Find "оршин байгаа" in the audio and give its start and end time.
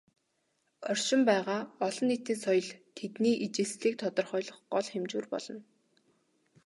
0.91-1.61